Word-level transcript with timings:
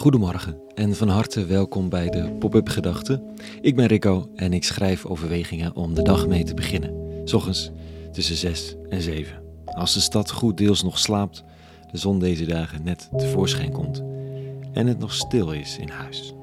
Goedemorgen 0.00 0.60
en 0.74 0.94
van 0.94 1.08
harte 1.08 1.46
welkom 1.46 1.88
bij 1.88 2.08
de 2.08 2.32
Pop-up 2.38 2.68
Gedachten. 2.68 3.36
Ik 3.60 3.76
ben 3.76 3.86
Rico 3.86 4.30
en 4.34 4.52
ik 4.52 4.64
schrijf 4.64 5.06
overwegingen 5.06 5.74
om 5.74 5.94
de 5.94 6.02
dag 6.02 6.26
mee 6.26 6.44
te 6.44 6.54
beginnen. 6.54 7.22
Ochtends 7.34 7.70
tussen 8.12 8.36
6 8.36 8.76
en 8.88 9.02
7. 9.02 9.42
Als 9.64 9.94
de 9.94 10.00
stad 10.00 10.30
goed 10.30 10.56
deels 10.56 10.82
nog 10.82 10.98
slaapt, 10.98 11.44
de 11.92 11.98
zon 11.98 12.18
deze 12.18 12.44
dagen 12.44 12.82
net 12.82 13.08
tevoorschijn 13.16 13.72
komt 13.72 14.02
en 14.72 14.86
het 14.86 14.98
nog 14.98 15.14
stil 15.14 15.52
is 15.52 15.78
in 15.78 15.88
huis. 15.88 16.34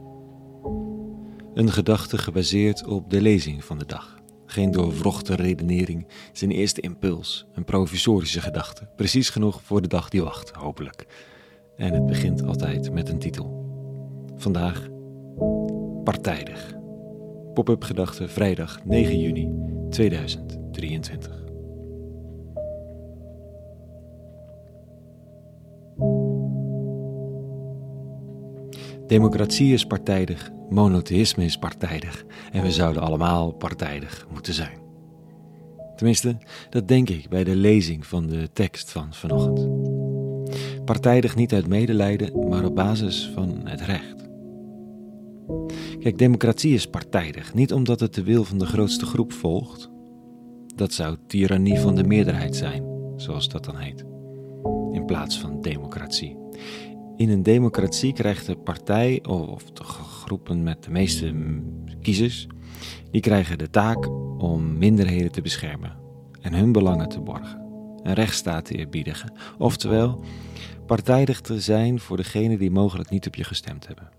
Een 1.53 1.71
gedachte 1.71 2.17
gebaseerd 2.17 2.85
op 2.85 3.09
de 3.09 3.21
lezing 3.21 3.63
van 3.63 3.77
de 3.77 3.85
dag. 3.85 4.17
Geen 4.45 4.71
doorwrochte 4.71 5.35
redenering, 5.35 6.07
zijn 6.33 6.51
eerste 6.51 6.81
impuls, 6.81 7.45
een 7.53 7.65
provisorische 7.65 8.41
gedachte. 8.41 8.89
Precies 8.95 9.29
genoeg 9.29 9.61
voor 9.63 9.81
de 9.81 9.87
dag 9.87 10.09
die 10.09 10.23
wacht, 10.23 10.51
hopelijk. 10.51 11.05
En 11.77 11.93
het 11.93 12.05
begint 12.05 12.45
altijd 12.45 12.91
met 12.91 13.09
een 13.09 13.19
titel. 13.19 13.65
Vandaag 14.35 14.87
partijdig. 16.03 16.75
Pop-up 17.53 17.83
gedachte 17.83 18.27
vrijdag 18.27 18.85
9 18.85 19.19
juni 19.19 19.51
2023. 19.89 21.45
Democratie 29.07 29.73
is 29.73 29.85
partijdig, 29.85 30.51
monotheïsme 30.69 31.43
is 31.43 31.57
partijdig 31.57 32.25
en 32.51 32.61
we 32.61 32.71
zouden 32.71 33.01
allemaal 33.01 33.51
partijdig 33.51 34.27
moeten 34.31 34.53
zijn. 34.53 34.77
Tenminste, 35.95 36.37
dat 36.69 36.87
denk 36.87 37.09
ik 37.09 37.29
bij 37.29 37.43
de 37.43 37.55
lezing 37.55 38.05
van 38.05 38.27
de 38.27 38.49
tekst 38.53 38.91
van 38.91 39.13
vanochtend. 39.13 39.86
Partijdig 40.87 41.35
niet 41.35 41.53
uit 41.53 41.67
medelijden, 41.67 42.49
maar 42.49 42.65
op 42.65 42.75
basis 42.75 43.31
van 43.33 43.61
het 43.63 43.81
recht. 43.81 44.29
Kijk, 45.99 46.17
democratie 46.17 46.73
is 46.73 46.87
partijdig, 46.87 47.53
niet 47.53 47.73
omdat 47.73 47.99
het 47.99 48.13
de 48.13 48.23
wil 48.23 48.43
van 48.43 48.57
de 48.57 48.65
grootste 48.65 49.05
groep 49.05 49.33
volgt. 49.33 49.89
Dat 50.75 50.93
zou 50.93 51.17
tirannie 51.27 51.79
van 51.79 51.95
de 51.95 52.03
meerderheid 52.03 52.55
zijn, 52.55 52.83
zoals 53.15 53.49
dat 53.49 53.65
dan 53.65 53.77
heet, 53.77 54.05
in 54.91 55.05
plaats 55.05 55.39
van 55.39 55.61
democratie. 55.61 56.37
In 57.15 57.29
een 57.29 57.43
democratie 57.43 58.13
krijgt 58.13 58.45
de 58.45 58.55
partij 58.55 59.23
of 59.25 59.63
de 59.63 59.83
groepen 59.83 60.63
met 60.63 60.83
de 60.83 60.91
meeste 60.91 61.33
kiezers, 62.01 62.47
die 63.11 63.21
krijgen 63.21 63.57
de 63.57 63.69
taak 63.69 64.09
om 64.41 64.77
minderheden 64.77 65.31
te 65.31 65.41
beschermen 65.41 65.95
en 66.41 66.53
hun 66.53 66.71
belangen 66.71 67.09
te 67.09 67.19
borgen, 67.19 67.61
een 68.03 68.13
rechtsstaat 68.13 68.65
te 68.65 68.75
eerbiedigen, 68.75 69.33
oftewel 69.57 70.23
partijdig 70.87 71.41
te 71.41 71.59
zijn 71.59 71.99
voor 71.99 72.17
degenen 72.17 72.57
die 72.57 72.71
mogelijk 72.71 73.09
niet 73.09 73.27
op 73.27 73.35
je 73.35 73.43
gestemd 73.43 73.87
hebben. 73.87 74.09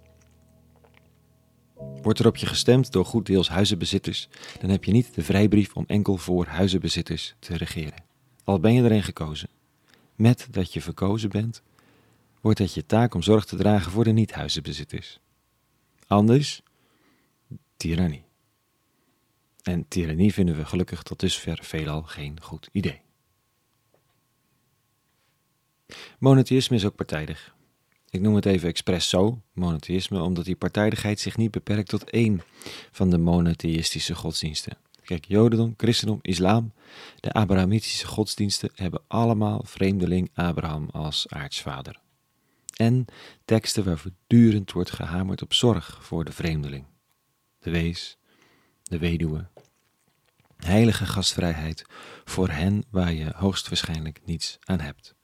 Wordt 2.02 2.18
er 2.18 2.26
op 2.26 2.36
je 2.36 2.46
gestemd 2.46 2.92
door 2.92 3.04
goed 3.04 3.26
deels 3.26 3.48
huizenbezitters, 3.48 4.28
dan 4.60 4.70
heb 4.70 4.84
je 4.84 4.92
niet 4.92 5.14
de 5.14 5.22
vrijbrief 5.22 5.74
om 5.74 5.84
enkel 5.86 6.16
voor 6.16 6.46
huizenbezitters 6.46 7.34
te 7.38 7.56
regeren. 7.56 8.04
Al 8.44 8.60
ben 8.60 8.74
je 8.74 8.82
erin 8.82 9.02
gekozen. 9.02 9.48
Met 10.14 10.48
dat 10.50 10.72
je 10.72 10.80
verkozen 10.80 11.30
bent, 11.30 11.62
wordt 12.40 12.58
het 12.58 12.74
je 12.74 12.86
taak 12.86 13.14
om 13.14 13.22
zorg 13.22 13.44
te 13.44 13.56
dragen 13.56 13.92
voor 13.92 14.04
de 14.04 14.12
niet-huizenbezitters. 14.12 15.20
Anders, 16.06 16.62
tirannie. 17.76 18.24
En 19.62 19.88
tirannie 19.88 20.32
vinden 20.32 20.56
we 20.56 20.64
gelukkig 20.64 21.02
tot 21.02 21.20
dusver 21.20 21.58
veelal 21.62 22.02
geen 22.02 22.40
goed 22.42 22.68
idee. 22.72 23.00
Monotheïsme 26.18 26.76
is 26.76 26.84
ook 26.84 26.94
partijdig. 26.94 27.54
Ik 28.10 28.20
noem 28.20 28.34
het 28.34 28.46
even 28.46 28.68
expres 28.68 29.08
zo, 29.08 29.42
monotheïsme, 29.52 30.22
omdat 30.22 30.44
die 30.44 30.56
partijdigheid 30.56 31.20
zich 31.20 31.36
niet 31.36 31.50
beperkt 31.50 31.88
tot 31.88 32.10
één 32.10 32.42
van 32.90 33.10
de 33.10 33.18
monotheïstische 33.18 34.14
godsdiensten. 34.14 34.76
Kijk, 35.04 35.24
Jodendom, 35.24 35.74
Christendom, 35.76 36.18
Islam, 36.22 36.72
de 37.20 37.32
Abrahamitische 37.32 38.06
godsdiensten 38.06 38.70
hebben 38.74 39.02
allemaal 39.06 39.62
vreemdeling 39.64 40.30
Abraham 40.34 40.88
als 40.92 41.28
aartsvader. 41.28 42.00
En 42.76 43.04
teksten 43.44 43.84
waar 43.84 43.98
voortdurend 43.98 44.72
wordt 44.72 44.90
gehamerd 44.90 45.42
op 45.42 45.54
zorg 45.54 45.98
voor 46.02 46.24
de 46.24 46.32
vreemdeling, 46.32 46.84
de 47.58 47.70
wees, 47.70 48.18
de 48.82 48.98
weduwe. 48.98 49.46
Heilige 50.56 51.06
gastvrijheid 51.06 51.84
voor 52.24 52.48
hen 52.48 52.84
waar 52.90 53.12
je 53.12 53.32
hoogstwaarschijnlijk 53.34 54.20
niets 54.24 54.58
aan 54.60 54.80
hebt, 54.80 55.14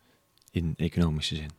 in 0.54 0.74
economische 0.76 1.34
zin. 1.34 1.50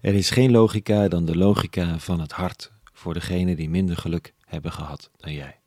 Er 0.00 0.14
is 0.14 0.30
geen 0.30 0.50
logica 0.50 1.08
dan 1.08 1.24
de 1.24 1.36
logica 1.36 1.98
van 1.98 2.20
het 2.20 2.32
hart 2.32 2.72
voor 2.92 3.14
degenen 3.14 3.56
die 3.56 3.70
minder 3.70 3.96
geluk 3.96 4.34
hebben 4.44 4.72
gehad 4.72 5.10
dan 5.16 5.32
jij. 5.32 5.58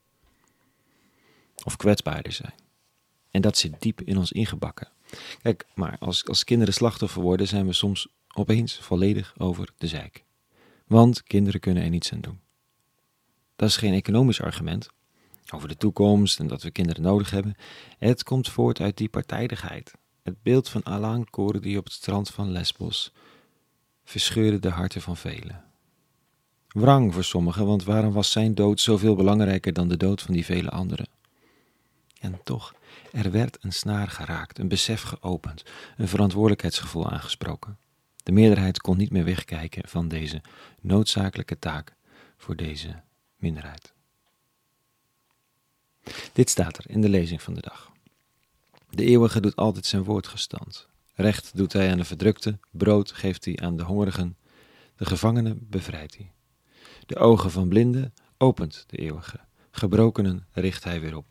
Of 1.63 1.75
kwetsbaarder 1.75 2.31
zijn. 2.31 2.53
En 3.31 3.41
dat 3.41 3.57
zit 3.57 3.81
diep 3.81 4.01
in 4.01 4.17
ons 4.17 4.31
ingebakken. 4.31 4.89
Kijk, 5.41 5.66
maar 5.75 5.95
als, 6.00 6.28
als 6.28 6.44
kinderen 6.44 6.73
slachtoffer 6.73 7.22
worden, 7.22 7.47
zijn 7.47 7.66
we 7.66 7.73
soms 7.73 8.07
opeens 8.33 8.79
volledig 8.79 9.33
over 9.38 9.73
de 9.77 9.88
zijk. 9.88 10.23
Want 10.88 11.23
kinderen 11.23 11.59
kunnen 11.59 11.83
er 11.83 11.89
niets 11.89 12.13
aan 12.13 12.22
doen. 12.22 12.39
Dat 13.56 13.69
is 13.69 13.77
geen 13.77 13.94
economisch 13.94 14.41
argument 14.41 14.89
over 15.53 15.67
de 15.67 15.77
toekomst 15.77 16.39
en 16.39 16.47
dat 16.47 16.63
we 16.63 16.72
kinderen 16.72 17.01
nodig 17.01 17.29
hebben. 17.29 17.56
Het 17.97 18.23
komt 18.23 18.50
voort 18.50 18.79
uit 18.79 18.97
die 18.97 19.09
partijdigheid. 19.09 19.94
Het 20.25 20.44
beeld 20.44 20.69
van 20.69 20.84
Alain 20.84 21.28
die 21.59 21.78
op 21.78 21.84
het 21.84 21.94
strand 21.94 22.30
van 22.30 22.52
Lesbos 22.52 23.12
verscheurde 24.03 24.59
de 24.59 24.69
harten 24.69 25.02
van 25.02 25.18
velen. 25.18 25.63
Wrang 26.68 27.13
voor 27.13 27.24
sommigen, 27.24 27.66
want 27.66 27.84
waarom 27.84 28.13
was 28.13 28.31
zijn 28.31 28.56
dood 28.56 28.80
zoveel 28.80 29.16
belangrijker 29.16 29.74
dan 29.74 29.88
de 29.88 29.97
dood 29.97 30.22
van 30.22 30.34
die 30.34 30.46
vele 30.46 30.69
anderen? 30.69 31.08
En 32.19 32.40
toch, 32.44 32.74
er 33.12 33.31
werd 33.31 33.58
een 33.62 33.74
snaar 33.74 34.08
geraakt, 34.08 34.59
een 34.59 34.68
besef 34.68 35.02
geopend, 35.02 35.63
een 35.97 36.08
verantwoordelijkheidsgevoel 36.08 37.09
aangesproken. 37.09 37.78
De 38.24 38.31
meerderheid 38.31 38.81
kon 38.81 38.97
niet 38.97 39.12
meer 39.12 39.25
wegkijken 39.25 39.90
van 39.90 40.07
deze 40.07 40.42
noodzakelijke 40.81 41.59
taak 41.59 41.96
voor 42.38 42.56
deze 42.56 43.02
minderheid. 43.36 43.94
Dit 46.34 46.50
staat 46.50 46.78
er 46.78 46.90
in 46.90 47.02
de 47.02 47.09
lezing 47.09 47.42
van 47.42 47.53
de 47.53 47.62
dag. 47.62 47.94
De 48.95 49.06
eeuwige 49.06 49.39
doet 49.39 49.56
altijd 49.56 49.85
zijn 49.85 50.03
woord 50.03 50.28
gestand. 50.28 50.88
Recht 51.13 51.56
doet 51.56 51.73
hij 51.73 51.91
aan 51.91 51.97
de 51.97 52.06
verdrukte, 52.06 52.59
brood 52.72 53.11
geeft 53.11 53.45
hij 53.45 53.57
aan 53.57 53.78
de 53.78 53.83
hongerigen, 53.83 54.38
de 54.95 55.06
gevangenen 55.06 55.67
bevrijdt 55.69 56.17
hij. 56.17 56.31
De 57.06 57.16
ogen 57.16 57.51
van 57.51 57.67
blinden 57.67 58.13
opent 58.38 58.83
de 58.88 58.97
eeuwige, 58.97 59.39
gebrokenen 59.72 60.47
richt 60.51 60.83
hij 60.83 61.01
weer 61.01 61.16
op. 61.16 61.25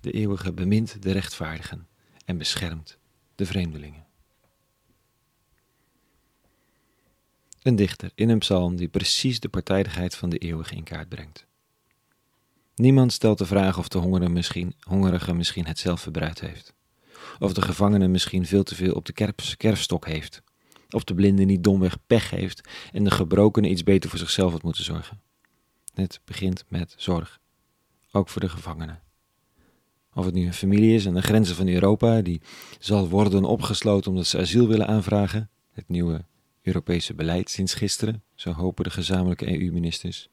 De 0.00 0.10
eeuwige 0.10 0.52
bemint 0.52 1.02
de 1.02 1.10
rechtvaardigen 1.10 1.86
en 2.24 2.38
beschermt 2.38 2.98
de 3.34 3.46
vreemdelingen. 3.46 4.06
Een 7.62 7.76
dichter 7.76 8.10
in 8.14 8.28
een 8.28 8.38
psalm 8.38 8.76
die 8.76 8.88
precies 8.88 9.40
de 9.40 9.48
partijdigheid 9.48 10.14
van 10.14 10.28
de 10.28 10.38
eeuwige 10.38 10.74
in 10.74 10.84
kaart 10.84 11.08
brengt. 11.08 11.46
Niemand 12.74 13.12
stelt 13.12 13.38
de 13.38 13.46
vraag 13.46 13.78
of 13.78 13.88
de 13.88 13.98
hongerige 13.98 14.32
misschien, 14.32 14.74
hongerige 14.80 15.34
misschien 15.34 15.66
het 15.66 15.78
heeft. 16.40 16.74
Of 17.38 17.52
de 17.52 17.62
gevangene 17.62 18.08
misschien 18.08 18.46
veel 18.46 18.62
te 18.62 18.74
veel 18.74 18.92
op 18.92 19.04
de 19.04 19.12
kerf, 19.12 19.56
kerfstok 19.56 20.06
heeft. 20.06 20.42
Of 20.90 21.04
de 21.04 21.14
blinde 21.14 21.44
niet 21.44 21.64
domweg 21.64 21.96
pech 22.06 22.30
heeft 22.30 22.68
en 22.92 23.04
de 23.04 23.10
gebrokene 23.10 23.68
iets 23.68 23.82
beter 23.82 24.10
voor 24.10 24.18
zichzelf 24.18 24.52
had 24.52 24.62
moeten 24.62 24.84
zorgen. 24.84 25.20
Het 25.94 26.20
begint 26.24 26.64
met 26.68 26.94
zorg. 26.96 27.40
Ook 28.12 28.28
voor 28.28 28.40
de 28.40 28.48
gevangenen. 28.48 29.00
Of 30.14 30.24
het 30.24 30.34
nu 30.34 30.46
een 30.46 30.54
familie 30.54 30.94
is 30.94 31.06
aan 31.06 31.14
de 31.14 31.22
grenzen 31.22 31.56
van 31.56 31.68
Europa 31.68 32.20
die 32.20 32.40
zal 32.78 33.08
worden 33.08 33.44
opgesloten 33.44 34.10
omdat 34.10 34.26
ze 34.26 34.38
asiel 34.38 34.68
willen 34.68 34.86
aanvragen. 34.86 35.50
Het 35.72 35.88
nieuwe 35.88 36.24
Europese 36.62 37.14
beleid 37.14 37.50
sinds 37.50 37.74
gisteren, 37.74 38.22
zo 38.34 38.52
hopen 38.52 38.84
de 38.84 38.90
gezamenlijke 38.90 39.60
EU-ministers. 39.60 40.28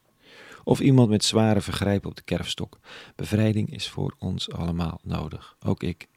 Of 0.64 0.80
iemand 0.80 1.08
met 1.08 1.24
zware 1.24 1.60
vergrijpen 1.60 2.10
op 2.10 2.16
de 2.16 2.22
kerfstok. 2.22 2.78
Bevrijding 3.16 3.72
is 3.72 3.88
voor 3.88 4.14
ons 4.18 4.50
allemaal 4.50 5.00
nodig, 5.02 5.56
ook 5.60 5.82
ik, 5.82 6.08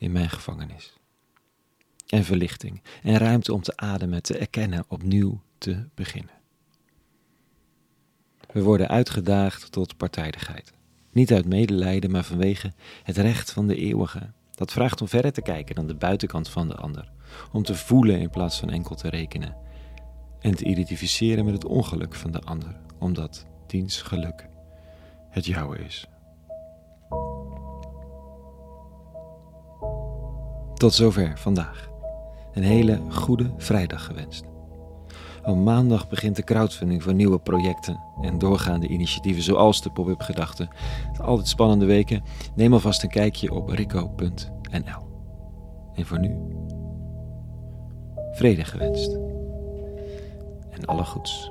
in 0.00 0.12
mijn 0.12 0.30
gevangenis. 0.30 0.98
En 2.06 2.24
verlichting 2.24 2.82
en 3.02 3.16
ruimte 3.16 3.52
om 3.52 3.62
te 3.62 3.76
ademen, 3.76 4.22
te 4.22 4.38
erkennen, 4.38 4.84
opnieuw 4.88 5.40
te 5.58 5.88
beginnen. 5.94 6.34
We 8.52 8.62
worden 8.62 8.88
uitgedaagd 8.88 9.72
tot 9.72 9.96
partijdigheid. 9.96 10.72
Niet 11.12 11.32
uit 11.32 11.46
medelijden, 11.46 12.10
maar 12.10 12.24
vanwege 12.24 12.72
het 13.02 13.16
recht 13.16 13.52
van 13.52 13.66
de 13.66 13.76
eeuwige. 13.76 14.32
Dat 14.50 14.72
vraagt 14.72 15.00
om 15.00 15.08
verder 15.08 15.32
te 15.32 15.42
kijken 15.42 15.74
dan 15.74 15.86
de 15.86 15.94
buitenkant 15.94 16.48
van 16.48 16.68
de 16.68 16.74
ander. 16.74 17.12
Om 17.52 17.62
te 17.62 17.74
voelen 17.74 18.20
in 18.20 18.30
plaats 18.30 18.58
van 18.58 18.70
enkel 18.70 18.94
te 18.94 19.08
rekenen. 19.08 19.56
En 20.40 20.54
te 20.54 20.64
identificeren 20.64 21.44
met 21.44 21.54
het 21.54 21.64
ongeluk 21.64 22.14
van 22.14 22.30
de 22.30 22.40
ander, 22.40 22.80
omdat 22.98 23.46
diens 23.66 24.02
geluk 24.02 24.48
het 25.30 25.46
jouwe 25.46 25.78
is. 25.78 26.06
Tot 30.80 30.94
zover 30.94 31.32
vandaag. 31.38 31.88
Een 32.52 32.62
hele 32.62 33.00
goede 33.08 33.50
vrijdag 33.56 34.04
gewenst. 34.04 34.44
Op 35.44 35.56
maandag 35.56 36.08
begint 36.08 36.36
de 36.36 36.42
crowdfunding 36.42 37.02
voor 37.02 37.14
nieuwe 37.14 37.38
projecten 37.38 38.00
en 38.20 38.38
doorgaande 38.38 38.88
initiatieven 38.88 39.42
zoals 39.42 39.82
de 39.82 39.90
Pop-up 39.90 40.20
Gedachten. 40.20 40.68
Altijd 41.22 41.48
spannende 41.48 41.84
weken. 41.84 42.22
Neem 42.54 42.72
alvast 42.72 43.02
een 43.02 43.08
kijkje 43.08 43.52
op 43.52 43.68
rico.nl. 43.68 45.08
En 45.94 46.06
voor 46.06 46.18
nu, 46.18 46.36
vrede 48.32 48.64
gewenst. 48.64 49.12
En 50.70 50.84
alle 50.84 51.04
goeds. 51.04 51.50